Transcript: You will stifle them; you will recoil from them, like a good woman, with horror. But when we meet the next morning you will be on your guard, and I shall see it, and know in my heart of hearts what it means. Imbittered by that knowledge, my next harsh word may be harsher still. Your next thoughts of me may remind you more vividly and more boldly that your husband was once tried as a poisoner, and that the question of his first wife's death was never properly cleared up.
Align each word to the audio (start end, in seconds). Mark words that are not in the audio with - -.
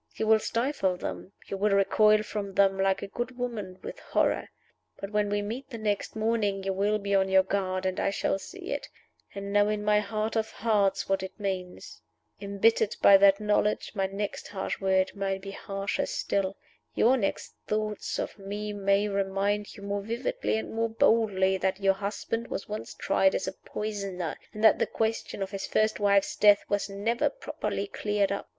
You 0.15 0.25
will 0.25 0.39
stifle 0.39 0.97
them; 0.97 1.31
you 1.45 1.57
will 1.57 1.75
recoil 1.75 2.23
from 2.23 2.53
them, 2.55 2.79
like 2.79 3.03
a 3.03 3.07
good 3.07 3.37
woman, 3.37 3.77
with 3.83 3.99
horror. 3.99 4.49
But 4.97 5.11
when 5.11 5.29
we 5.29 5.43
meet 5.43 5.69
the 5.69 5.77
next 5.77 6.15
morning 6.15 6.63
you 6.63 6.73
will 6.73 6.97
be 6.97 7.13
on 7.13 7.29
your 7.29 7.43
guard, 7.43 7.85
and 7.85 7.99
I 7.99 8.09
shall 8.09 8.39
see 8.39 8.71
it, 8.71 8.89
and 9.35 9.53
know 9.53 9.69
in 9.69 9.83
my 9.85 9.99
heart 9.99 10.35
of 10.35 10.49
hearts 10.49 11.07
what 11.07 11.21
it 11.21 11.39
means. 11.39 12.01
Imbittered 12.39 12.95
by 13.03 13.15
that 13.17 13.39
knowledge, 13.39 13.91
my 13.93 14.07
next 14.07 14.47
harsh 14.47 14.79
word 14.79 15.15
may 15.15 15.37
be 15.37 15.51
harsher 15.51 16.07
still. 16.07 16.57
Your 16.95 17.15
next 17.15 17.53
thoughts 17.67 18.17
of 18.17 18.39
me 18.39 18.73
may 18.73 19.07
remind 19.07 19.75
you 19.77 19.83
more 19.83 20.01
vividly 20.01 20.57
and 20.57 20.73
more 20.73 20.89
boldly 20.89 21.57
that 21.57 21.79
your 21.79 21.93
husband 21.93 22.47
was 22.47 22.67
once 22.67 22.95
tried 22.95 23.35
as 23.35 23.47
a 23.47 23.51
poisoner, 23.53 24.35
and 24.51 24.63
that 24.63 24.79
the 24.79 24.87
question 24.87 25.43
of 25.43 25.51
his 25.51 25.67
first 25.67 25.99
wife's 25.99 26.35
death 26.35 26.63
was 26.67 26.89
never 26.89 27.29
properly 27.29 27.85
cleared 27.85 28.31
up. 28.31 28.49